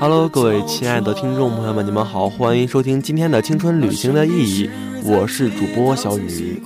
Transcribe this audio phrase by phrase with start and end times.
[0.00, 4.70] Hello，各位亲爱的听众朋友们，你们好，欢迎收听今天的《青春旅行的意义》，
[5.10, 6.62] 我是主播小雨。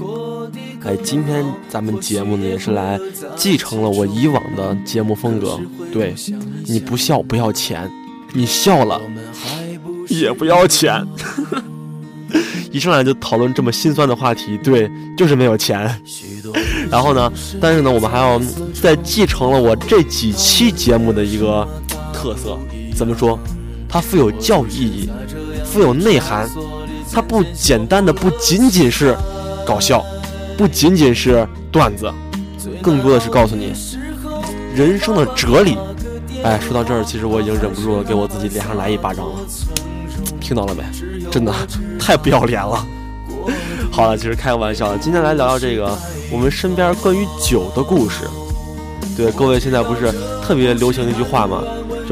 [0.85, 3.01] 哎，今天咱们节目呢也是来
[3.37, 5.59] 继承了我以往的节目风格。
[5.93, 6.15] 对，
[6.67, 7.91] 你不笑不要钱，
[8.33, 9.01] 你笑了
[10.09, 11.07] 也不要钱。
[12.71, 15.95] 一上来就讨论这么心酸的话题，对，就是没有钱。
[16.91, 18.41] 然后呢，但是呢，我们还要
[18.73, 21.69] 再继承了我这几期节目的一个
[22.23, 22.57] 特色，
[22.95, 23.37] 怎么说？
[23.89, 25.11] 它富有教育意义，
[25.65, 26.49] 富有内涵，
[27.13, 29.17] 它不简单的不仅仅是
[29.67, 30.05] 搞笑。
[30.57, 32.13] 不仅仅是段子，
[32.81, 33.73] 更多的是告诉你
[34.73, 35.77] 人生的哲理。
[36.45, 39.33] 哎，说到这儿，其实我已经忍不住了，给我自己脸上来一巴掌了。
[40.41, 40.85] 听到了没？
[41.29, 41.53] 真的
[41.99, 42.87] 太不要脸了。
[43.91, 44.97] 好了，其实开个玩笑。
[44.97, 45.99] 今天来聊聊这个
[46.31, 48.29] 我们身边关于酒的故事。
[49.17, 51.63] 对，各位现在不是特别流行一句话吗？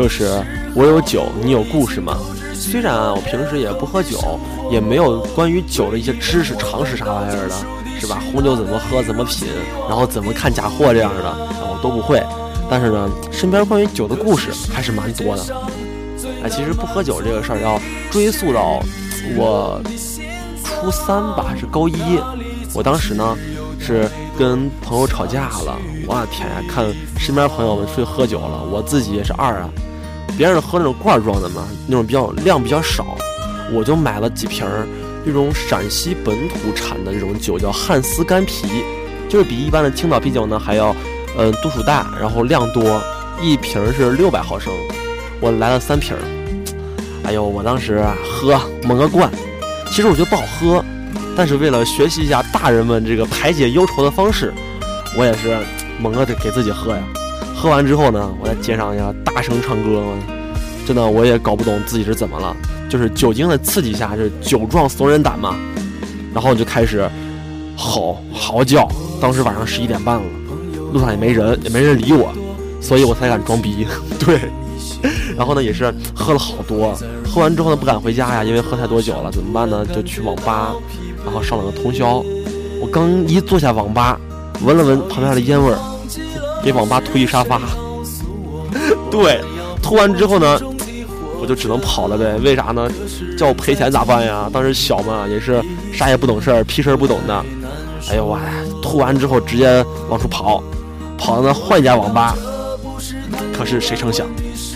[0.01, 0.43] 就是
[0.75, 2.17] 我有酒，你有故事吗？
[2.55, 7.55] 虽然，我平时也不喝酒，也没有关于酒的一些知识常识啥玩意儿的。
[8.01, 8.19] 是吧？
[8.33, 9.47] 红酒怎么喝，怎么品，
[9.87, 12.19] 然后怎么看假货这样的，我都不会。
[12.71, 15.43] 但是呢，身边关于酒的故事还是蛮多的。
[16.43, 17.79] 哎，其实不喝酒这个事儿要
[18.11, 18.83] 追溯到
[19.37, 19.83] 我
[20.65, 22.19] 初三吧，是高一。
[22.73, 23.37] 我当时呢
[23.79, 24.09] 是
[24.39, 25.77] 跟朋友吵架了，
[26.07, 26.63] 我的天呀！
[26.67, 26.87] 看
[27.19, 29.69] 身边朋友们出去喝酒了，我自己也是二啊。
[30.31, 33.17] 别人喝那种罐装的嘛，那种比较量比较少，
[33.73, 34.87] 我就买了几瓶儿。
[35.23, 38.67] 这种陕西本土产的这种酒叫汉斯干啤，
[39.29, 40.97] 就是比一般的青岛啤酒呢还要，
[41.37, 43.03] 呃，度数大，然后量多，
[43.39, 44.73] 一瓶是六百毫升，
[45.39, 46.23] 我来了三瓶儿。
[47.23, 49.31] 哎呦，我当时喝猛个灌，
[49.91, 50.83] 其实我觉得不好喝，
[51.37, 54.55] 但是为了学习一下大人们这个排解忧愁的方式，
[55.19, 55.59] 我也是
[56.01, 57.03] 猛个的给自己喝呀。
[57.61, 60.03] 喝完之后呢，我在街上呀大声唱歌，
[60.87, 62.57] 真的我也搞不懂自己是怎么了。
[62.89, 65.55] 就是酒精的刺激下，就是酒壮怂人胆嘛，
[66.33, 67.07] 然后就开始
[67.77, 68.89] 吼嚎叫。
[69.21, 70.23] 当时晚上十一点半了，
[70.91, 72.33] 路上也没人，也没人理我，
[72.81, 73.87] 所以我才敢装逼。
[74.19, 74.41] 对，
[75.37, 76.99] 然后呢，也是喝了好多，
[77.29, 79.85] 喝完之后呢，不敢回家呀，因为喝太多酒了，怎么办呢？
[79.95, 80.73] 就去网吧，
[81.27, 82.25] 然后上了个通宵。
[82.81, 84.19] 我刚一坐下网吧，
[84.65, 85.79] 闻了闻旁边的烟味儿，
[86.63, 87.61] 给网吧吐一沙发。
[89.11, 89.41] 对，
[89.83, 90.61] 吐完之后呢？
[91.43, 92.87] 我就只能跑了呗，为啥呢？
[93.39, 94.51] 叫我赔钱咋办呀？
[94.53, 97.45] 当时小嘛，也是啥也不懂事儿，屁事儿不懂的。
[98.11, 98.39] 哎呦我，
[98.83, 100.63] 吐完之后直接往出跑，
[101.17, 102.37] 跑到那换一家网吧。
[103.57, 104.27] 可是谁成想，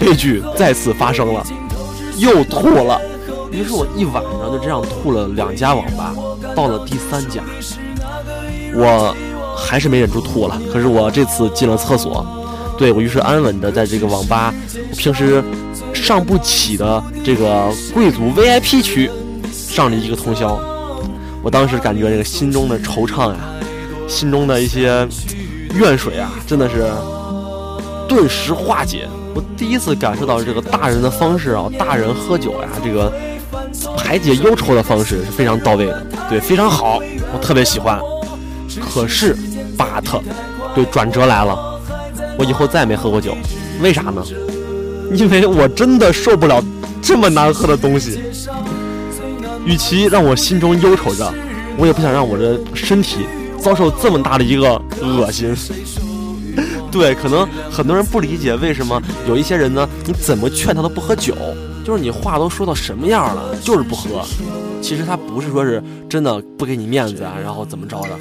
[0.01, 1.45] 悲剧再次发生了，
[2.16, 2.99] 又吐了。
[3.53, 6.15] 于是我一晚上就这样吐了两家网吧，
[6.56, 7.43] 到了第三家，
[8.75, 9.15] 我
[9.74, 10.56] 还是没忍住吐了。
[10.72, 12.24] 可是我这次进了厕所，
[12.78, 14.54] 对我于是安稳的在这个网吧，
[14.90, 15.42] 我平时。
[15.92, 19.08] 上不起的这个贵族 VIP 区，
[19.52, 20.60] 上了一个通宵。
[21.40, 23.38] 我当时感觉这个心中的惆怅呀，
[24.08, 25.06] 心中的一些
[25.76, 26.92] 怨水啊，真的是
[28.08, 29.08] 顿时化解。
[29.34, 33.10] 我第一次感受到这个大人的方式啊，大人喝酒呀，这个
[33.96, 36.98] 排解忧愁的方式是非常到位的，对，非常好，
[37.32, 37.98] 我特别喜欢。
[38.80, 39.36] 可是
[39.76, 40.04] ，but，
[40.74, 41.80] 对，转折来了，
[42.38, 43.36] 我以后再也没喝过酒，
[43.80, 44.22] 为啥呢？
[45.12, 46.62] 因为我真的受不了
[47.03, 48.18] 这么难喝的东西，
[49.65, 51.32] 与其让我心中忧愁着，
[51.76, 53.26] 我也不想让我的身体
[53.59, 55.54] 遭受这么大的一个恶心。
[56.91, 61.34] 对，可能很多人不理解为什么有一些人呢，你怎么劝他都不喝酒，
[61.84, 64.25] 就是你话都说到什么样了，就是不喝。
[64.83, 68.19] 其实他不是说是真的不给你面子啊，然后怎么着的，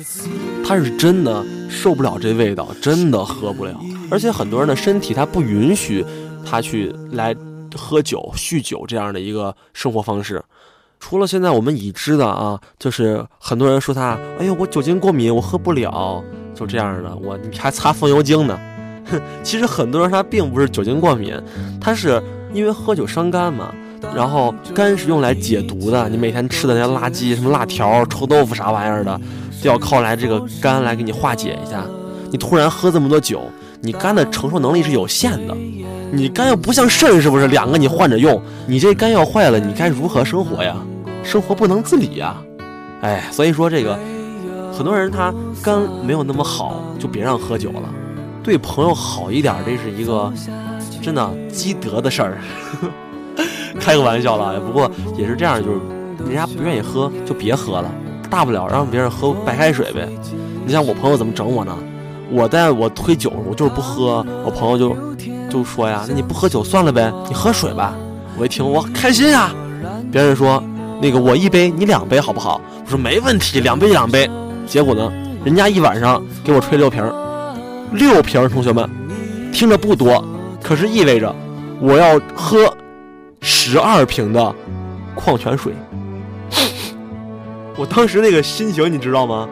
[0.63, 3.80] 他是真的受不了这味道，真的喝不了。
[4.12, 6.06] 而且很多人的身体他不允许。
[6.45, 7.33] 他去来
[7.74, 10.44] 喝酒、酗酒这样的一个生活方式，
[11.00, 16.21] 除了现在我们已知的啊，就是很多人说他，哎呦，我酒精过敏，我喝不了，
[16.54, 18.59] 就这样的，我你还擦风油精呢。
[19.09, 21.33] 哼， 其实很多人他并不是酒精过敏，
[21.80, 22.21] 他是
[22.53, 23.73] 因为喝酒伤肝嘛。
[24.15, 29.19] 然后肝是用来解毒的，你每天吃的那些垃圾，什么辣条、臭豆腐啥玩意儿的，
[29.63, 31.83] 都要靠来这个肝来给你化解一下。
[32.29, 33.41] 你突然喝这么多酒。
[33.85, 35.53] 你肝的承受能力是有限的，
[36.09, 38.41] 你肝又不像肾，是不是两个你换着用？
[38.65, 40.77] 你这肝要坏了，你该如何生活呀？
[41.21, 42.38] 生活不能自理呀！
[43.01, 43.99] 哎，所以说这个
[44.71, 47.89] 很多人他肝没有那么好，就别让喝酒了。
[48.41, 50.31] 对朋友好一点，这是一个
[51.03, 52.38] 真的积德的事儿。
[53.79, 55.79] 开个玩笑了，不过也是这样，就是
[56.25, 57.91] 人家不愿意喝就别喝了，
[58.29, 60.07] 大不了让别人喝白开水呗。
[60.65, 61.77] 你像我朋友怎么整我呢？
[62.31, 64.95] 我在我推酒，我就是不喝，我朋友就
[65.50, 67.94] 就说呀，那你不喝酒算了呗，你喝水吧。
[68.38, 69.53] 我一听我开心啊，
[70.11, 70.63] 别人说
[71.01, 72.61] 那个我一杯你两杯好不好？
[72.85, 74.29] 我说没问题，两杯两杯。
[74.65, 75.11] 结果呢，
[75.44, 77.03] 人家一晚上给我吹六瓶，
[77.91, 78.89] 六瓶，同学们
[79.51, 80.23] 听着不多，
[80.63, 81.36] 可是意味着
[81.80, 82.74] 我要喝
[83.42, 84.56] 十二瓶的
[85.13, 85.74] 矿泉水。
[87.75, 89.48] 我当时那个心情你知道吗？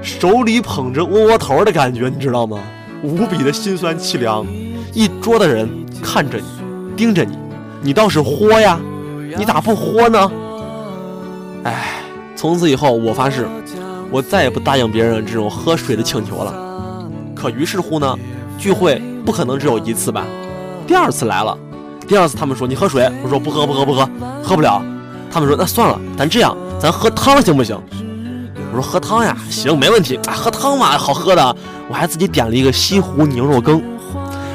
[0.00, 2.58] 手里捧着窝窝头的感觉你知道吗？
[3.02, 4.46] 无比的心酸凄凉，
[4.94, 5.68] 一桌的人
[6.02, 6.44] 看着你，
[6.96, 7.36] 盯着你，
[7.82, 8.80] 你倒是喝呀，
[9.36, 10.30] 你咋不喝呢？
[11.64, 12.02] 哎，
[12.34, 13.46] 从此以后我发誓，
[14.10, 16.54] 我再也不答应别人这种喝水的请求了。
[17.34, 18.16] 可于是乎呢，
[18.58, 20.26] 聚会不可能只有一次吧？
[20.86, 21.56] 第二次来了，
[22.08, 24.08] 第二次他们说你喝水，我说不喝不喝不喝，
[24.42, 24.82] 喝不了。
[25.30, 27.80] 他们说那算了，咱这样，咱喝汤行不行？
[28.70, 31.56] 我说喝汤呀，行，没问题啊，喝汤嘛，好喝的。
[31.88, 33.82] 我还自己点了一个西湖牛肉羹，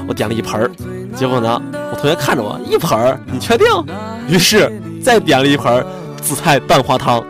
[0.07, 0.69] 我点了一盆儿。
[1.15, 1.61] 结果呢，
[1.91, 3.67] 我同学看着我，一盆儿，你确定？
[4.27, 5.85] 于是再点了一盆
[6.21, 7.23] 紫菜蛋花汤。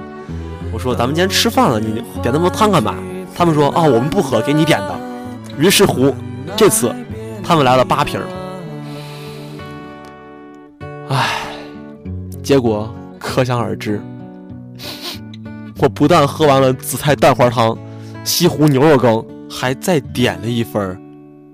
[0.72, 2.96] 我说咱们今天吃饭了，你点那么多汤干嘛？
[3.36, 4.96] 他们说哦，我们不喝，给你点的。
[5.58, 6.14] 于是乎，
[6.56, 6.94] 这次
[7.44, 8.28] 他们来了八瓶儿。
[11.10, 11.48] 唉，
[12.44, 14.02] 结果可想而知。
[15.80, 17.78] 我不但喝完了紫菜蛋花汤、
[18.24, 20.98] 西湖牛肉羹，还再点了一份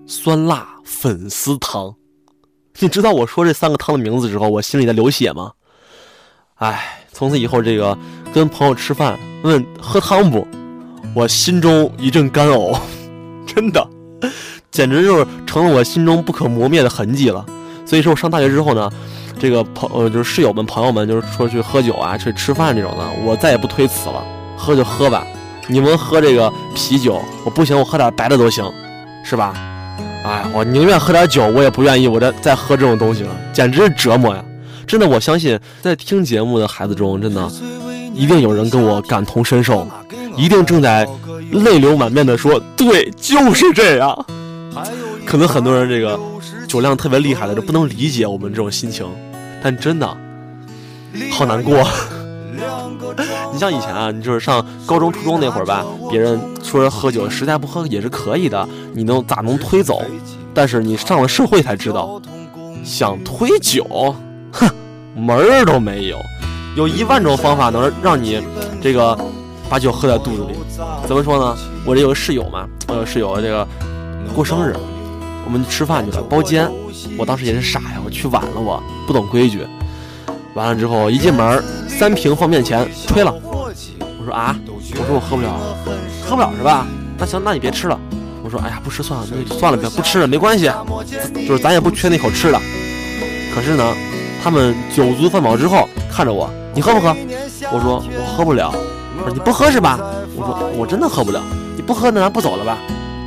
[0.06, 1.96] 酸辣粉丝汤。
[2.80, 5.52] 你知道我说这三个汤的名字之后，我心里在流血吗？
[6.56, 7.98] 哎，从此以后，这个
[8.34, 10.48] 跟朋友吃饭问喝汤不，
[11.16, 12.78] 我心中一阵干呕，
[13.48, 13.90] 真的，
[14.72, 17.46] 简直就是成了我心中不可磨灭的痕迹了。
[17.86, 18.90] 所以说我上大学之后呢。
[19.42, 24.22] 这个朋呃就是室友们朋友们就是说去喝酒啊去吃饭这种的，我再也不推辞了，
[24.58, 25.26] 喝就喝吧。
[25.68, 28.70] 你们喝这个啤酒，我不行，我喝点白的都行，
[29.24, 29.54] 是吧？
[30.26, 34.44] 哎，我宁愿喝点酒，我也不愿意我这再喝这种东西了，简直是折磨呀！
[34.86, 37.50] 真的，我相信在听节目的孩子中，真的
[38.14, 39.88] 一定有人跟我感同身受，
[40.36, 41.08] 一定正在
[41.54, 44.26] 泪流满面的说：“对，就是这样。”
[45.26, 46.20] 可能很多人这个
[46.68, 49.08] 酒量特别厉害的就不能理解我们这种心情。
[49.62, 50.08] 但真的
[51.32, 51.84] 好难过。
[53.52, 60.02] 你像以前啊，你就是上高中、初中那会儿吧，别人说喝酒，实在不喝也是可以的，你能咋能推走？
[60.54, 62.22] 但是你上了社会才知道，
[62.84, 64.16] 想推酒，
[64.52, 64.70] 哼，
[65.16, 66.18] 门儿都没有。
[66.76, 68.42] 有一万种方法能让你
[68.82, 69.18] 这个
[69.70, 70.54] 把酒喝在肚子里。
[71.06, 71.58] 怎么说呢？
[71.86, 73.68] 我这有个室友嘛，我有室友这个
[74.34, 74.76] 过生日。
[75.46, 76.70] 我们吃饭去了，包间。
[77.18, 79.66] 我当时也是傻呀，我去晚了，我不懂规矩。
[80.54, 83.34] 完了之后一进门，三瓶放面前，吹了。
[83.44, 85.60] 我说啊，我说我喝不了，
[86.24, 86.86] 喝不了是吧？
[87.18, 88.00] 那行，那你别吃了。
[88.44, 90.70] 我说哎呀，不吃算了，那算了，别不吃了，没关系，
[91.48, 92.62] 就是咱也不缺那口吃的。
[93.56, 93.96] 可是呢，
[94.44, 97.16] 他们酒足饭饱之后看着我，你喝不喝？
[97.72, 98.72] 我说我喝不了。
[99.18, 100.00] 他说你不喝是吧？
[100.36, 101.42] 我说我真的喝不了。
[101.76, 102.78] 你不喝那咱不走了吧？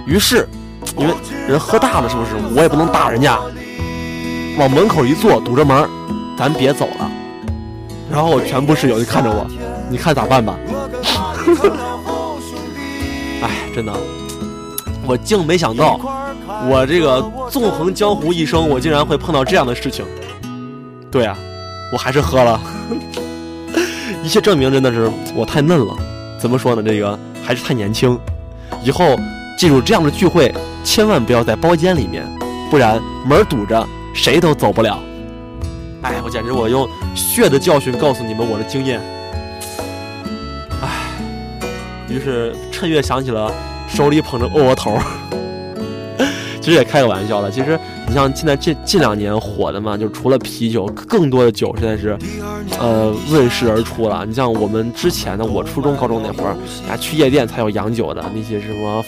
[0.06, 0.48] 于是。
[0.98, 1.14] 因为
[1.48, 2.30] 人喝大了，是不是？
[2.54, 3.38] 我也不能打人家，
[4.58, 5.88] 往门口一坐，堵着门，
[6.36, 7.10] 咱别走了。
[8.10, 9.46] 然后我全部室友就看着我，
[9.88, 10.54] 你看咋办吧？
[13.42, 13.92] 哎，真的，
[15.06, 15.98] 我竟没想到，
[16.68, 20.04] 我这个纵横江湖一生，我竟然会碰到这样的事情。
[21.10, 21.36] 对啊，
[21.92, 22.60] 我还是喝了。
[24.22, 25.96] 一切证明真的是我太嫩了。
[26.38, 26.82] 怎么说呢？
[26.82, 28.18] 这个还是太年轻。
[28.84, 29.16] 以后
[29.62, 30.52] 记住这样的聚会。
[30.82, 32.26] 千万不要在包间里面，
[32.68, 34.98] 不然门堵着，谁都走不了。
[36.02, 39.00] 哎，我简直我用血的教训告诉你们我的经验。
[40.80, 40.88] 哎，
[42.08, 43.54] 于是趁月想起了
[43.88, 44.98] 手里捧着窝窝头，
[46.60, 47.48] 其实也开个玩笑了。
[47.48, 47.78] 其实
[48.08, 52.18] 你像现在这近两年火的嘛，就除了啤酒，更多的酒现在是
[52.80, 54.26] 呃问世而出了。
[54.26, 56.56] 你像我们之前的，我初中、高中那会儿，
[56.90, 59.04] 啊去夜店才有洋酒的那些什么。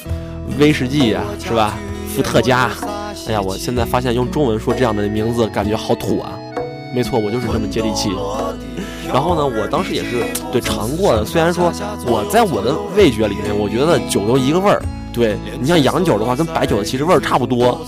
[0.59, 1.75] 威士忌呀，是吧？
[2.15, 2.71] 伏特加。
[3.27, 6.33] 哎呀，我现在发现用中文说这样的名字感觉好土啊。
[6.95, 8.11] 没错，我就是这么接地气。
[9.13, 11.25] 然后呢，我当时也是对尝过的。
[11.25, 11.73] 虽然说
[12.07, 14.83] 我在我的味觉里面，我觉得酒都一个味儿。
[15.13, 17.81] 对你像洋酒的话，跟白酒的其实味儿差不多。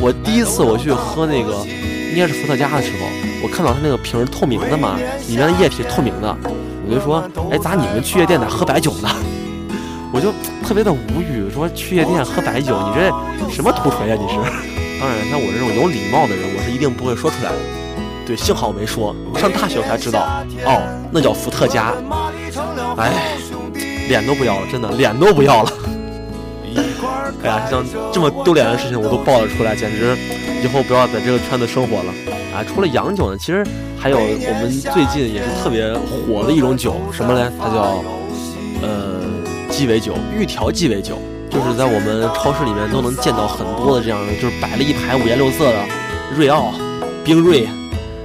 [0.00, 1.64] 我第一次我去喝那个
[2.12, 3.06] 应该是伏特加的时候，
[3.42, 6.36] 我看到它那个瓶是透明的嘛，里面的液体透明的，
[6.88, 9.08] 我就说，哎，咋你们去夜店咋喝白酒呢？
[10.12, 10.32] 我就
[10.66, 14.16] 特别的无语，说去夜店喝白酒， 你这什么土锤呀？
[14.18, 14.34] 你是？
[15.00, 17.56] 当然，像我这种有礼貌的人，我是一定不会说出来的。
[18.26, 19.14] 对，幸好我没说。
[19.38, 21.94] 上大学我才知道，哦，那叫伏特加。
[22.96, 23.36] 哎，
[24.08, 25.72] 脸都不要了，真的脸都不要了。
[27.44, 30.16] 哎呀，像这么丢脸的事情我都爆了出来，简直
[30.62, 32.12] 以后不要在这个圈子生活了。
[32.52, 33.64] 啊，除了洋酒呢，其实
[33.96, 37.48] 还有我们最近也是特别火的一种酒，什么嘞？
[37.58, 38.02] 它叫
[38.82, 39.17] 呃
[39.78, 41.16] 鸡尾酒，预调鸡尾酒，
[41.48, 45.76] 就是在我们超市里面都能见到很多的这样的，就是摆了一排五颜六色的
[46.36, 46.72] 瑞奥、
[47.24, 47.64] 冰锐，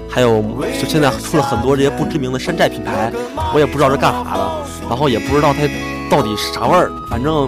[0.10, 0.42] 还有
[0.82, 3.14] 就现在出了很多这些不知名的山寨品牌，
[3.54, 4.52] 我也不知道是干啥的，
[4.90, 5.70] 然后也不知道它
[6.10, 7.48] 到底啥味儿，反正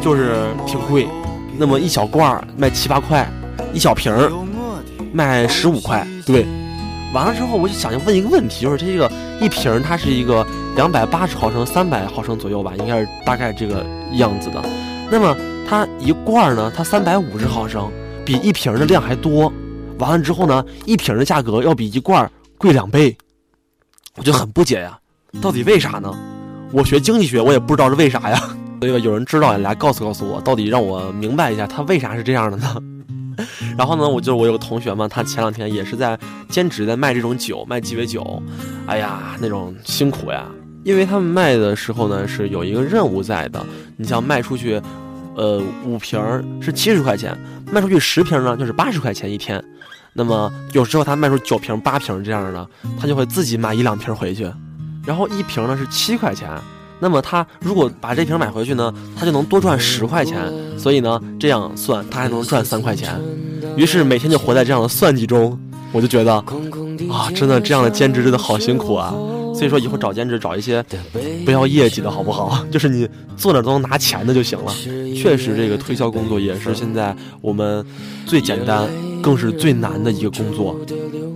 [0.00, 1.06] 就是挺贵，
[1.58, 3.30] 那么一小罐卖七八块，
[3.74, 4.32] 一小瓶儿。
[5.12, 6.46] 卖十五块，对。
[7.16, 13.86] 完了之后，我就想问一个问题，就是这个一瓶它是一个两百八十毫升、三百毫升左右吧，应该是大概这个
[14.18, 14.62] 样子的。
[15.10, 15.34] 那么
[15.66, 17.90] 它一罐呢，它三百五十毫升，
[18.22, 19.50] 比一瓶的量还多。
[19.98, 23.16] 完了之后呢，一瓶的价格要比一罐贵两倍，
[24.16, 24.98] 我就很不解呀，
[25.40, 26.14] 到底为啥呢？
[26.70, 28.38] 我学经济学，我也不知道是为啥呀。
[28.82, 32.76] 所以有人知道也来告诉告诉我，到底让我明白一下，它为啥是这样的呢？
[33.76, 38.42] 然后呢，我就我有个同学嘛，他前两天也是在兼职在卖这种酒，卖鸡尾酒。
[38.86, 40.46] 哎呀，那种辛苦呀，
[40.84, 43.64] 因为他们卖的时候呢是有一个任务在的。
[43.96, 44.80] 你像卖出去，
[45.34, 46.20] 呃，五瓶
[46.60, 47.36] 是七十块钱，
[47.70, 49.62] 卖出去十瓶呢就是八十块钱一天。
[50.12, 54.50] 那么有时候他卖出九瓶、八瓶这样的，他就会自己买一两瓶回去。
[55.04, 56.48] 然后一瓶呢是七块钱。
[56.98, 60.40] 那么他如果把这瓶买回去呢，他就能多赚十块钱，
[60.78, 63.20] 所以呢这样算他还能赚三块钱，
[63.76, 65.58] 于是每天就活在这样的算计中，
[65.92, 66.34] 我就觉得
[67.10, 69.14] 啊，真的这样的兼职真的好辛苦啊，
[69.54, 70.82] 所以说以后找兼职找一些
[71.44, 72.64] 不要业绩的好不好？
[72.72, 74.72] 就是你坐那都能拿钱的就行了。
[75.14, 77.84] 确实，这个推销工作也是现在我们
[78.24, 78.88] 最简单，
[79.22, 80.74] 更是最难的一个工作，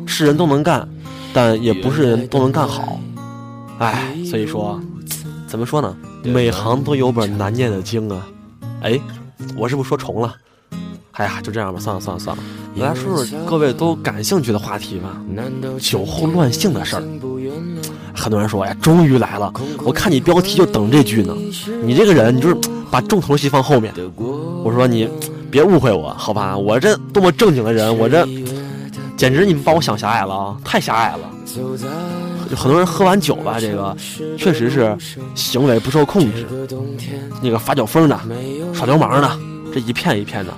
[0.07, 0.89] 是人都能干，
[1.35, 2.99] 但也不是人都能干好。
[3.79, 4.81] 哎，所以说。
[5.51, 5.97] 怎么说呢？
[6.23, 8.25] 每行都有本难念的经啊！
[8.83, 9.01] 哎，
[9.57, 10.33] 我是不是说重了？
[11.15, 12.43] 哎呀，就这样吧，算了算了算了，
[12.77, 15.21] 来说说各位都感兴趣的话题吧。
[15.81, 17.03] 酒后乱性的事儿，
[18.15, 19.53] 很多人说，哎，终于来了！
[19.83, 21.35] 我看你标题就等这句呢。
[21.83, 22.57] 你这个人，你就是
[22.89, 23.93] 把重头戏放后面。
[24.63, 25.09] 我说你
[25.51, 26.57] 别误会我，好吧？
[26.57, 28.25] 我这多么正经的人，我这
[29.17, 30.57] 简直你们把我想狭隘了啊！
[30.65, 31.29] 太狭隘了。
[32.51, 33.97] 就很多人喝完酒吧，这个
[34.37, 34.97] 确实是
[35.37, 36.45] 行为不受控制，
[37.41, 38.19] 那个发酒疯的、
[38.75, 39.39] 耍流氓的，
[39.73, 40.53] 这一片一片的。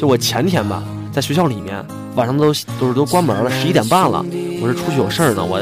[0.00, 1.84] 就我前天吧，在学校里面，
[2.16, 2.46] 晚上都
[2.80, 4.24] 都是都关门了，十一点半了，
[4.60, 5.60] 我是出去有事儿呢，我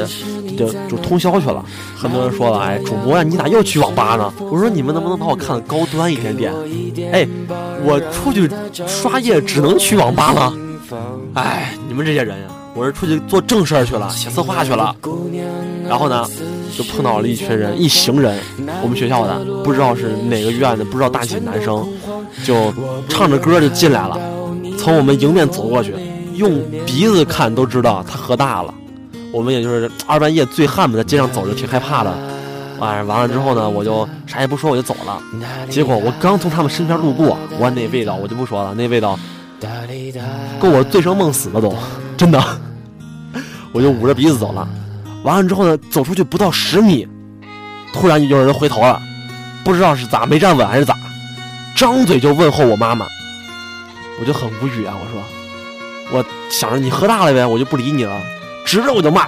[0.56, 1.62] 就就通宵去了。
[1.94, 4.32] 很多人说了，哎，主播呀，你咋又去网吧呢？
[4.38, 6.54] 我说你们能不能把我看的高端一点点？
[7.12, 7.28] 哎，
[7.84, 8.48] 我出去
[8.86, 10.54] 刷夜只能去网吧了。
[11.34, 12.46] 哎，你们这些人呀。
[12.76, 14.94] 我是出去做正事儿去了，写策划去了，
[15.88, 16.26] 然后呢，
[16.76, 18.38] 就碰到了一群人，一行人，
[18.82, 21.88] 我们学校的，不知道是哪个院的，不知道大几的男生，
[22.44, 22.70] 就
[23.08, 24.20] 唱着歌就进来了，
[24.78, 25.94] 从我们迎面走过去，
[26.34, 28.74] 用鼻子看都知道他喝大了，
[29.32, 32.14] 我们也就是二半夜醉汉子在街上走着挺害怕的，
[32.78, 35.18] 完完了之后呢，我就啥也不说我就走了，
[35.70, 39.18] 结果我刚从他们身边路过，我那味道我就不说了，那味道
[40.60, 41.74] 够我醉生梦死了都，
[42.18, 42.38] 真的。
[43.76, 44.66] 我就捂着鼻子走了，
[45.22, 47.06] 完了之后呢，走出去不到十米，
[47.92, 48.98] 突然就有人回头了，
[49.62, 50.96] 不知道是咋没站稳还是咋，
[51.76, 53.06] 张嘴就问候我妈妈，
[54.18, 54.94] 我就很无语啊！
[54.98, 55.22] 我说，
[56.10, 58.18] 我想着你喝大了呗，我就不理你了，
[58.64, 59.24] 直着我就骂，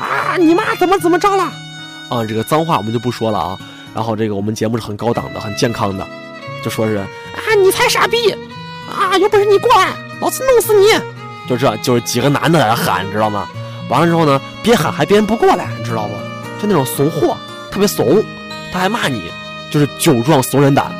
[0.00, 1.42] 啊，你妈怎么怎么着了？
[2.08, 3.58] 啊，这个脏话我们就不说了啊。
[3.94, 6.08] 然后这个我们节目是很高档的，很健康的，
[6.64, 7.06] 就说是啊，
[7.62, 8.34] 你才傻逼，
[8.88, 9.92] 啊，有本事你过来，
[10.22, 10.86] 老子弄死你！
[11.46, 13.46] 就这就是几个男的在那喊，知道吗？
[13.88, 16.14] 完了之后呢，边喊还别人不过来，你知道不？
[16.60, 17.36] 就那种怂货，
[17.70, 18.22] 特别怂，
[18.72, 19.30] 他还骂你，
[19.70, 20.90] 就是酒壮怂人胆。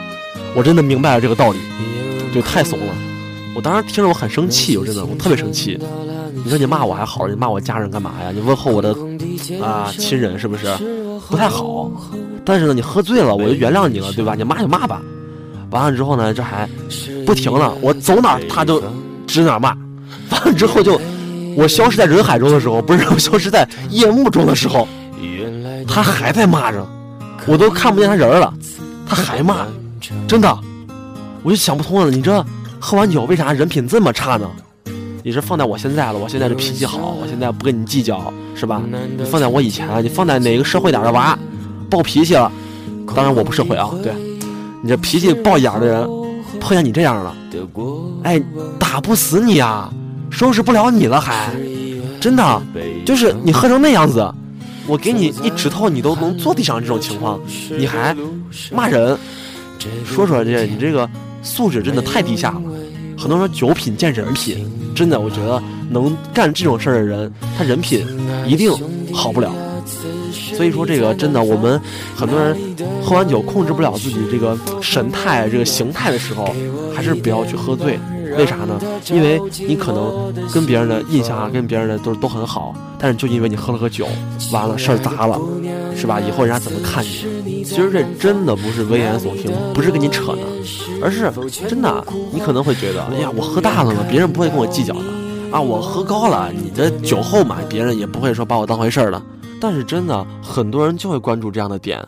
[0.55, 1.59] 我真的明白了这个道理，
[2.35, 2.95] 就太怂了。
[3.55, 5.79] 我当时听着我很生气，我真的我特别生气。
[6.45, 8.31] 你说你骂我还好，你骂我家人干嘛呀？
[8.33, 8.95] 你问候我的
[9.63, 10.67] 啊亲人是不是
[11.31, 11.91] 不太好？
[12.45, 14.35] 但是呢，你喝醉了，我就原谅你了，对吧？
[14.37, 15.01] 你骂就骂吧。
[15.71, 16.69] 完了之后呢，这还
[17.27, 18.83] 不停了，我走哪他就
[19.27, 19.77] 指哪骂。
[20.31, 21.01] 完了之后就。
[21.57, 24.87] 我消失在人海中的时候，不是我消失在夜幕中的时候，
[25.89, 26.87] 他还在骂着，
[27.47, 28.53] 我都看不见他人了，
[29.09, 29.67] 他还骂，
[30.29, 30.59] 真的，
[31.43, 32.11] 我就想不通了。
[32.11, 32.45] 你这
[32.79, 34.49] 喝完酒为啥人品这么差呢？
[35.23, 38.83] 你是放在我现在了，我现在这脾气好，我现在不跟你计较，是吧？
[39.17, 41.37] 你放在我以前，你放在哪个社会点的娃，
[41.91, 42.53] 暴脾气了，
[43.15, 44.13] 当然我不社会啊，对，
[44.83, 46.07] 你这脾气暴眼的人，
[46.61, 47.35] 碰见你这样了，
[48.23, 48.41] 哎，
[48.79, 49.91] 打不死你啊！
[50.37, 51.51] 收拾不了你了，还
[52.21, 52.63] 真的，
[53.07, 54.31] 就是你喝成那样子，
[54.87, 57.41] 我给你一指头，你都能坐地上这种情况，
[57.79, 58.15] 你还
[58.71, 59.17] 骂人，
[60.05, 61.09] 说说这你这个
[61.43, 62.61] 素质真的太低下了。
[63.17, 68.07] 很多人说酒品见人品，真的，我觉得能干这种事儿的人，他人品
[68.47, 68.71] 一定
[69.15, 69.51] 好不了。
[70.55, 71.81] 所以说这个真的，我们
[72.15, 72.55] 很多人
[73.03, 76.55] 喝完酒控制不了自己这个神态、这个形态的时候，
[76.95, 77.99] 还是不要去喝醉。
[78.37, 78.81] 为啥呢？
[79.11, 84.09] 因为你可能跟别人的印象啊，跟别人的都都很好，但是就因为你喝了个酒，
[84.53, 85.41] 完了事儿砸了，
[85.97, 86.21] 是吧？
[86.21, 87.63] 以后人家怎么看你？
[87.65, 90.43] 其实这真的不是危言耸听，不是跟你扯呢，
[91.03, 91.31] 而是
[91.69, 92.05] 真的。
[92.33, 95.01] 你可能会觉得，哎呀，我喝大了嘛，别人不会跟我计较的
[95.51, 95.61] 啊。
[95.61, 99.21] 我喝高了，你这酒后嘛，别人也不会说把我当回事儿的。
[99.61, 102.01] 但是真的，很多人就会关注这样的点，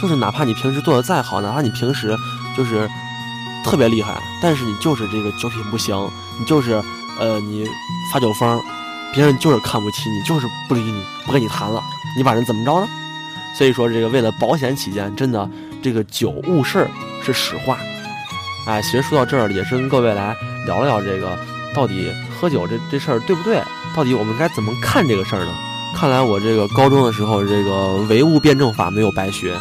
[0.00, 2.16] 就是哪怕你平时做的再好，哪怕你平时
[2.56, 2.88] 就是。
[3.62, 5.94] 特别厉害，但是你就是这个酒品不行，
[6.38, 6.82] 你就是，
[7.18, 7.66] 呃，你
[8.12, 8.60] 发酒疯，
[9.12, 11.82] 别人就是看不起你，就是不理你，不跟你谈了，
[12.16, 12.88] 你把人怎么着呢？
[13.56, 15.48] 所以说，这个为了保险起见，真的，
[15.82, 16.90] 这个酒误事儿
[17.22, 17.76] 是实话。
[18.66, 20.34] 哎，其实说到这儿，也是跟各位来
[20.66, 21.38] 聊聊这个，
[21.74, 23.62] 到底喝酒这这事儿对不对？
[23.94, 25.52] 到底我们该怎么看这个事儿呢？
[25.96, 29.56] 看来我这个高中的时候，这个唯物辩证法没有白学，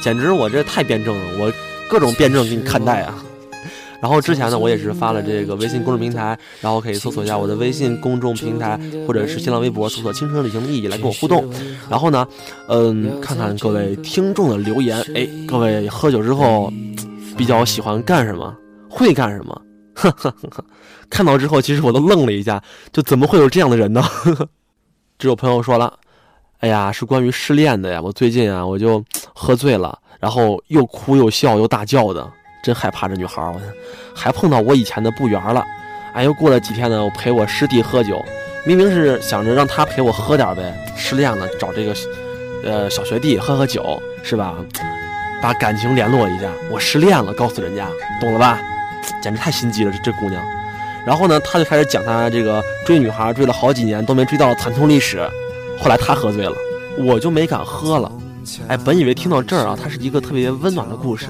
[0.00, 1.52] 简直我这太辩证了，我。
[1.86, 3.14] 各种辩证给你看待啊，
[4.04, 11.50] 然后之前呢，我也是发了这个微信公众平台，然后可以搜索一下我的微信公众平台，或者是新浪微博搜索“青春旅行的意义”来跟我互动。
[11.88, 12.28] 然后呢，
[12.68, 16.70] 嗯，看看各位听众的留言，哎，各位喝酒之后
[17.34, 18.54] 比较喜欢干什么？
[18.90, 19.62] 会干什么？
[21.08, 22.62] 看到之后，其实我都愣了一下，
[22.92, 24.02] 就怎么会有这样的人呢？
[25.16, 25.90] 这有朋友说了，
[26.58, 29.98] 哎呀，是关于失恋的呀，我最近啊，我就 喝醉了。
[30.20, 32.32] 然后又哭又笑又大叫的，
[32.64, 33.40] 真害怕这女孩。
[33.42, 33.60] 我
[34.12, 35.62] 还碰到我以前的不缘了。
[36.14, 38.24] 哎，又过了几天呢，我陪我师弟喝酒，
[38.64, 40.74] 明明是想着让他陪我喝点呗。
[40.96, 41.94] 失恋了，找这个
[42.64, 44.54] 呃小学弟喝喝酒，是吧？
[45.42, 46.48] 把感情联络一下。
[46.70, 47.86] 我失恋了，告诉人家，
[48.20, 48.58] 懂了吧？
[49.22, 50.42] 简直太心机了，这这姑娘。
[51.04, 55.28] 然后呢，他就开始讲他这个追女孩追了好几年都没追到的惨痛历史。
[55.78, 56.54] 后来他喝醉了，
[56.96, 58.10] 我就没敢喝了。
[58.68, 61.26] 哎，本以为听到这儿啊，它是一个特别温暖的故事，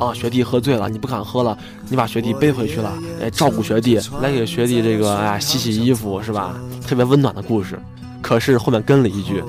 [0.00, 1.56] 啊，学弟喝醉了，你不敢喝了，
[1.88, 6.54] 你把学弟背回去了，哎，照顾学弟，来给学弟这个哎洗洗衣服是吧？
[6.86, 7.78] 特别温暖的故事。
[8.22, 9.44] 可是后面跟了一句，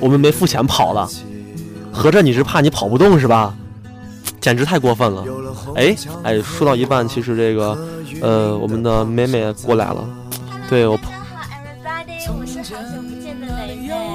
[0.00, 1.08] 我们没付钱跑了，
[1.92, 3.54] 合着你是怕你跑不动是吧？
[4.40, 5.24] 简直太过分了。
[5.76, 7.78] 哎哎，说到一半，其实这个
[8.20, 10.08] 呃，我们的美美过来了，
[10.68, 10.98] 对我。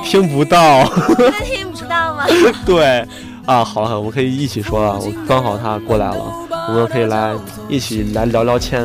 [0.04, 0.84] 听不到
[1.46, 2.26] 听不到吗？
[2.66, 3.08] 对，
[3.46, 5.00] 啊，好了，我们可以一起说了。
[5.00, 6.22] 我刚好他过来了，
[6.68, 7.34] 我们可以来
[7.68, 8.84] 一起来聊聊天。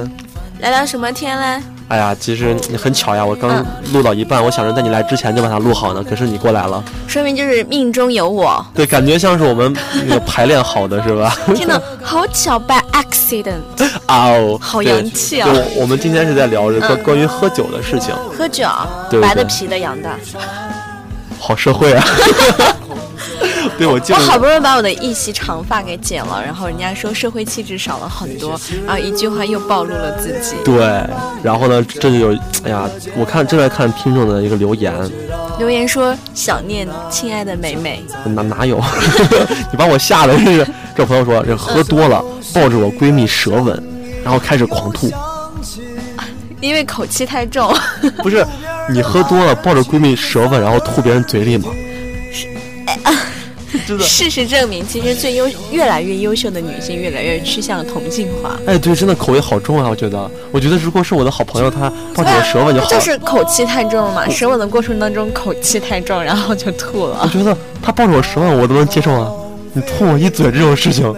[0.60, 1.62] 聊聊什么天嘞？
[1.88, 3.62] 哎呀，其实你很巧呀，我刚
[3.92, 8.64] 录到一半，我想着在你来之前就把它录好呢，可是你过来了，说明就是命中有我。
[8.74, 11.36] 对，感觉像是我们那个排练好的是吧？
[11.54, 13.60] 天呐，好巧，by accident。
[14.06, 15.50] 啊哦，好洋气啊！
[15.76, 18.14] 我们今天是在聊这关关于喝酒的事情。
[18.38, 18.66] 喝酒，
[19.20, 20.08] 白的、啤的、洋的。
[21.38, 22.02] 好社会啊！
[23.78, 30.56] 对我，我好不容易把我的一袭长发给剪了，然后人家说社会气质少了很多，然后一句话又暴露了自己。
[30.64, 30.76] 对，
[31.42, 34.92] 然后呢，这就有，哎呀，我看正在看听众的一个留言，
[35.58, 38.80] 留言说想念亲爱的美美，哪哪有？
[39.72, 42.22] 你把我吓的，这个这朋友说这喝多了
[42.52, 43.82] 抱着我闺蜜舌吻，
[44.22, 45.10] 然后开始狂吐，
[46.60, 47.74] 因为口气太重。
[48.22, 48.46] 不是。
[48.90, 51.70] 你喝多了抱着闺蜜舌吻，然后吐别人嘴里吗？
[53.84, 54.04] 是，真的。
[54.04, 58.58] 事实证明，其实最优、越来越优秀的女性，越来越趋向同性化。
[58.66, 59.88] 哎，对，真的口味好重啊！
[59.88, 62.88] 我觉得，我觉得如果是我的好朋友，他抱着我舌吻就好。
[62.88, 67.20] 就是口气太重了嘛，舌吻的过程当中口气太重，然后就吐了。
[67.22, 69.30] 我觉得他抱着我舌吻，我都能接受啊。
[69.72, 71.14] 你吐我一嘴这种事情，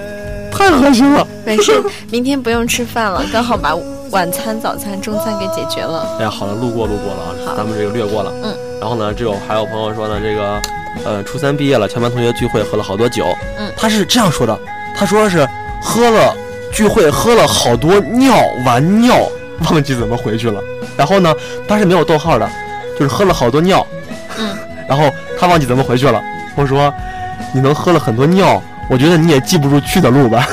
[0.51, 1.27] 太恶心了。
[1.45, 3.77] 没事，明天不用吃饭了，刚好把。
[4.13, 6.17] 晚餐、早餐、中餐给解决了。
[6.21, 8.33] 哎呀，好了，路过路过了啊，咱们这个略过了。
[8.45, 8.55] 嗯。
[8.87, 10.63] 然后呢，这有还有朋友说呢，这个，
[11.05, 13.37] 呃，初三毕业了，全班同学聚会喝了好多酒。
[13.59, 13.69] 嗯。
[13.77, 14.57] 他是这样说的，
[14.97, 15.45] 他说是
[15.83, 16.33] 喝了
[16.73, 19.29] 聚会喝了好多尿，完尿
[19.69, 20.61] 忘记怎么回去了。
[20.97, 21.35] 然后呢，
[21.67, 22.49] 他是没有逗号的，
[22.97, 23.85] 就是喝了好多尿。
[24.39, 24.57] 嗯。
[24.89, 26.23] 然后他忘记怎么回去了。
[26.55, 26.95] 我说，
[27.53, 30.49] 你能喝了很多尿，我觉得你也记不住去的路吧。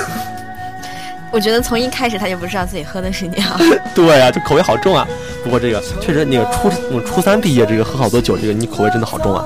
[1.29, 3.43] 我觉得从一开始他就不知道自己喝的是尿。
[3.93, 5.07] 对呀，这口味好重啊！
[5.43, 9.43] 不过这个确实，那个初我初三毕业，这个喝好多酒，这个你口味真的好重啊！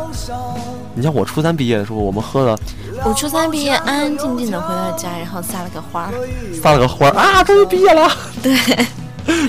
[0.93, 2.57] 你像我初三毕业的时候，我们喝了。
[3.03, 6.10] 我初三毕业，安安静静的回到家，然后撒了个花。
[6.62, 7.43] 撒了个花啊！
[7.43, 8.10] 终于毕业了。
[8.41, 8.57] 对。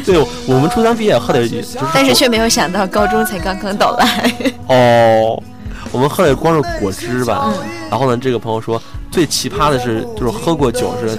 [0.05, 1.79] 对，我们初三毕业喝的，就是。
[1.95, 4.33] 但是却没有想到，高中才刚刚到来。
[4.69, 5.43] 哦，
[5.93, 7.53] 我们喝的光是果汁吧。
[7.89, 8.81] 然后呢，这个朋友说
[9.11, 11.17] 最奇葩的是，就是喝过酒是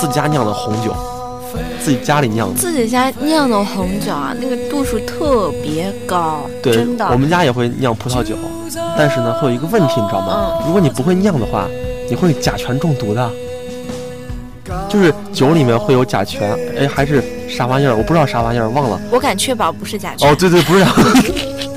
[0.00, 0.92] 自家酿的红酒，
[1.82, 2.54] 自己家里酿的。
[2.58, 7.06] 自己家酿的红酒啊，那个度数特别高，真的。
[7.10, 8.36] 我们家也会酿葡萄酒，
[8.96, 10.60] 但是呢，会有一个问题，你知道吗？
[10.66, 11.66] 如果你不会酿的话，
[12.08, 13.30] 你会甲醛中毒的。
[14.88, 16.42] 就是酒里面会有甲醛，
[16.78, 17.96] 哎，还是啥玩意儿？
[17.96, 19.00] 我不知道啥玩意儿，忘了。
[19.10, 20.30] 我敢确保不是甲醛。
[20.30, 20.84] 哦，对对，不是。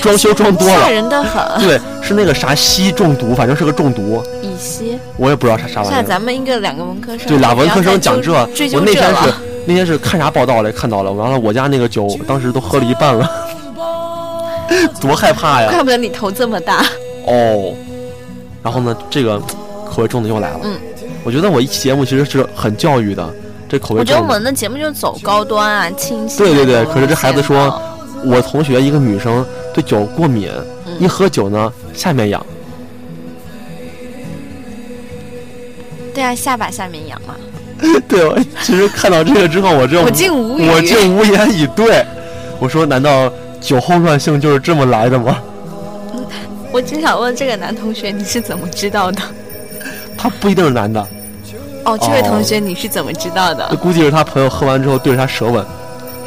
[0.00, 1.42] 装修装多了，吓人的很。
[1.66, 4.22] 对，是那个啥硒中毒，反正是个中毒。
[4.42, 4.98] 乙烯。
[5.16, 5.96] 我也不知道啥啥玩意儿。
[5.96, 9.32] 像咱们一个两个文科生，对俩文科生讲这，我那天是
[9.66, 10.72] 那天是看啥报道来？
[10.72, 13.30] 看到了，完了我家那个酒当时都喝了一半了，
[15.00, 15.70] 多害怕呀！
[15.70, 16.84] 怪不得你头这么大。
[17.26, 17.74] 哦，
[18.62, 19.38] 然后呢，这个
[19.90, 20.60] 口味重的又来了。
[20.64, 20.76] 嗯。
[21.24, 23.28] 我觉得我一期节目其实是很教育的，
[23.68, 24.00] 这口味。
[24.00, 26.38] 我觉得我们的节目就走高端啊，清新。
[26.38, 27.82] 对对对，可是这孩子说，
[28.24, 29.44] 我同学一个女生
[29.78, 30.50] 对酒过敏，
[30.98, 32.44] 一喝酒呢下面痒。
[36.12, 37.36] 对啊，下巴下面痒嘛。
[38.08, 42.04] 对，我其实看到这个之后，我这我竟无语，我竟无言以对。
[42.58, 45.40] 我说，难道酒后乱性就是这么来的吗？
[46.72, 49.22] 我只想问这个男同学，你是怎么知道的？
[50.16, 51.00] 他不一定是男的。
[51.84, 53.76] 哦，这位同学，你是怎么知道的？
[53.76, 55.64] 估计是他朋友喝完之后对着他舌吻，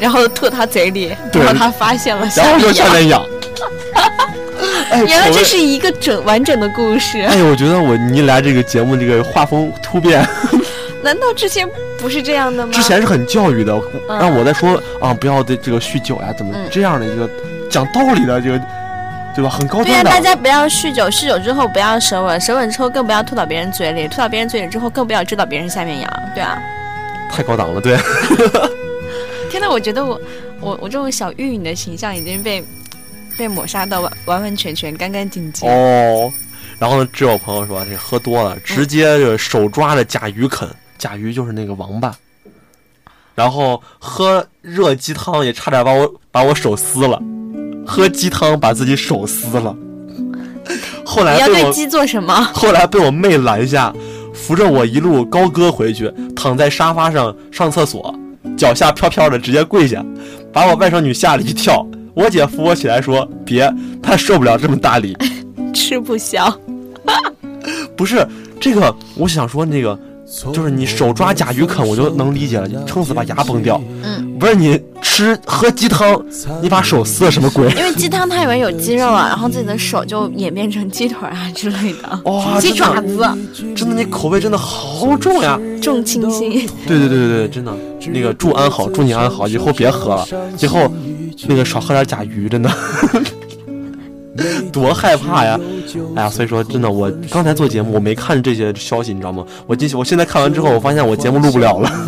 [0.00, 3.22] 然后吐他嘴里，然后他发现了，然后就下面痒。
[5.06, 7.20] 原来这是一个整完整的故事。
[7.20, 10.26] 哎我觉得我你来这个节目，这个画风突变。
[11.02, 12.72] 难道之前不是这样的吗？
[12.72, 13.72] 之前是很教育的，
[14.08, 17.28] 让我在说啊，不要对这个酗酒呀，怎么这样的一个
[17.68, 18.60] 讲道理的这个。
[19.34, 19.48] 对吧？
[19.48, 19.90] 很高端的。
[19.90, 26.58] 对啊，大家不要酗酒，酗酒之后不要舌吻，舌吻之后更不要吐到别人嘴里，吐到别人嘴里之后更不要知道别人下面痒，对啊。
[27.30, 27.96] 太高档了，对。
[29.50, 30.20] 天呐，我觉得我
[30.60, 32.62] 我我这种小玉女的形象已经被
[33.36, 35.68] 被抹杀的完完完全全干干净净。
[35.68, 36.32] 哦。
[36.78, 40.68] 然后呢，只有朋友说这喝多了，直接就手抓着甲鱼啃，
[40.98, 42.12] 甲鱼就是那个王八。
[43.34, 47.20] 然后喝热鸡汤也差点把我把我手撕了。
[47.86, 49.74] 喝鸡汤把自己手撕了，
[51.04, 52.34] 后来你要对鸡做什么？
[52.52, 53.92] 后来被我妹拦下，
[54.32, 58.14] 扶着我一路高歌回去，躺在沙发上上厕所，
[58.56, 60.04] 脚下飘飘的，直接跪下，
[60.52, 61.86] 把我外甥女吓了一跳。
[62.14, 63.72] 我姐扶我起来说：“别，
[64.02, 65.16] 她受不了这么大礼，
[65.74, 66.52] 吃不消。
[67.96, 68.26] ”不是
[68.60, 69.98] 这个，我想说那个。
[70.52, 73.80] 就是你手抓甲鱼啃，我就能理解了，撑死把牙崩掉。
[74.02, 76.24] 嗯，不是你吃喝鸡汤，
[76.62, 77.68] 你把手撕了什么鬼？
[77.72, 82.20] 因为鸡汤它里面有鸡肉啊，然后自己的手就演变成鸡腿啊之类的。
[82.24, 83.18] 哇，鸡爪子，
[83.76, 86.50] 真的，你口味真的好重呀，重清新。
[86.86, 87.72] 对对对对对，真的，
[88.10, 90.26] 那个祝安好，祝你安好，以后别喝了，
[90.60, 90.90] 以后
[91.46, 92.70] 那个少喝点甲鱼，真的。
[94.72, 95.60] 多害怕呀！
[96.16, 99.44] 哎呀，所以说真的，我刚才做节目，我没看这些消息，你知道吗？
[99.66, 101.90] 我今我现在看完之后，我发现我节目录不了了。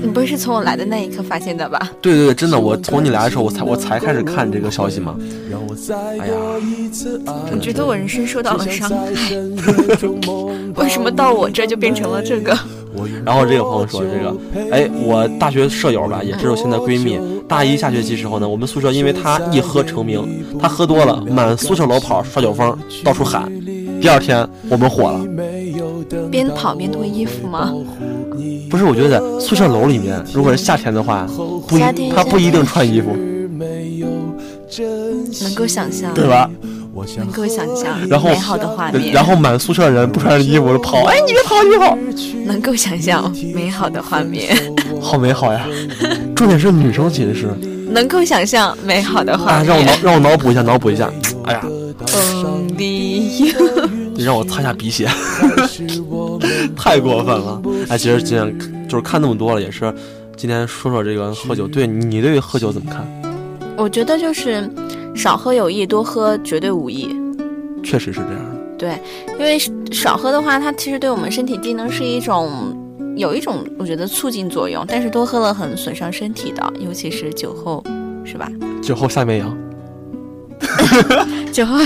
[0.00, 1.90] 你不是从我来的那一刻发现的吧？
[2.00, 5.16] 对对对，真的，我从你来的时候，我才我才开始看这个消息嘛。
[6.20, 6.34] 哎呀，
[7.52, 8.96] 我觉得我人生受到了伤害。
[10.76, 12.56] 为什么到我这就变成了这个？
[13.24, 14.36] 然后这个朋友说：“这个，
[14.70, 17.18] 哎，我大学舍友吧，也是我现在闺蜜。
[17.46, 23.50] 大一下学期时候呢，我们宿舍因为她一喝成名，她喝多了，满宿舍楼跑耍酒疯，到处喊。
[24.00, 25.24] 第二天我们火了，
[26.30, 27.72] 边跑边脱衣服吗？
[28.70, 31.26] 不是，我觉得在宿舍楼里面，如果是夏天的话，
[31.66, 31.78] 不，
[32.14, 33.16] 她不一定穿衣服。
[35.42, 36.50] 能够想象，对吧？”
[37.16, 41.96] 能够想象美好的画面，然后满宿舍人不穿着衣服跑，哎，你别跑，你跑。
[42.44, 44.56] 能够想象美好的画面，
[45.00, 45.66] 好美好呀！
[46.34, 47.48] 重点是女生寝室。
[47.90, 51.10] 能够想象美好的画面，让我脑让我脑补一下，脑补一下。
[51.44, 51.62] 哎呀，
[54.14, 55.08] 你让我擦下鼻血，
[56.76, 57.62] 太过分了。
[57.88, 59.92] 哎，其实今天就是看那么多了，也是
[60.36, 61.66] 今天说说这个喝酒。
[61.68, 63.06] 对你对喝酒怎么看？
[63.76, 64.68] 我觉得就是。
[65.18, 67.14] 少喝有益，多喝绝对无益。
[67.82, 68.56] 确实是这样的。
[68.78, 68.96] 对，
[69.32, 69.58] 因为
[69.90, 72.48] 少喝的话，它其实对我们身体机能是一种
[73.16, 77.82] 有一种我觉得促进作用，但是多喝了很损伤身体的，尤其是酒后，
[78.24, 78.48] 是吧？
[78.80, 79.58] 酒后下面痒。
[81.52, 81.78] 酒后。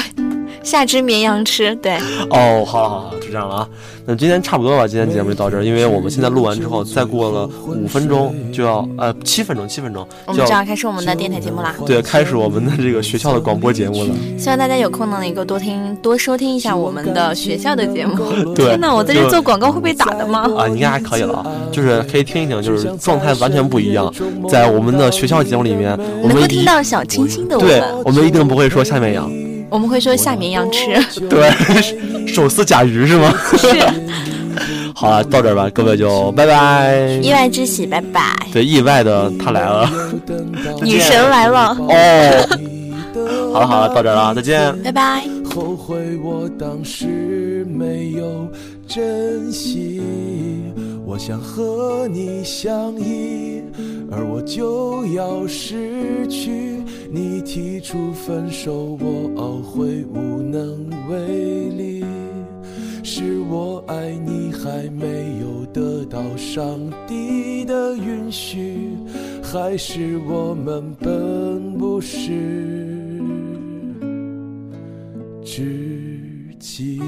[0.63, 1.97] 下只绵羊吃，对。
[2.31, 3.69] 哦，好好好了，就这样了啊。
[4.05, 11.75] 那今天差不多了，今天节目就到这儿，因为我们现在录完之后，再过了五分钟就要呃七分钟七分钟，我们就要开始我们的电台节目啦。
[11.87, 14.11] 对，开始我们的这个学校的广播节目了。
[14.37, 18.17] 希望大家有空呢，能够多听多收听一下我们的学校的节目。
[18.55, 18.67] 对。
[18.67, 20.51] 天哪，我在这做广告会被打的吗？
[20.59, 24.13] 啊，应该还可以了，就是可以听一听，就是状态完全不一样。
[24.49, 27.71] 在我们的学校节目里面，我们能够听到小清新的我们。
[27.71, 29.31] 对，我们一定不会说下面痒。
[29.73, 30.87] 我们会说下绵羊吃。
[31.29, 31.51] 对，
[32.29, 33.35] 手撕甲鱼是吗？
[33.57, 33.69] 是。
[34.95, 36.97] 好了，到这儿吧，各位就拜拜。
[37.23, 38.21] 意外之喜，拜拜。
[38.53, 39.91] 对，意外的他来了，
[40.83, 41.77] 女神来了。
[41.81, 42.49] 哦。
[43.53, 44.83] 好了好了，到这儿了，再见。
[44.83, 45.25] 拜拜。
[45.51, 48.49] 后悔我当时没有
[48.87, 50.01] 珍惜，
[51.13, 53.61] 我想和你相依，
[54.11, 56.83] 而我就要失去。
[57.11, 62.03] 你提出分手，我懊悔无能为力。
[63.03, 68.97] 是我爱你还没有得到上帝的允许，
[69.43, 73.21] 还是我们本不是
[75.45, 77.03] 知己？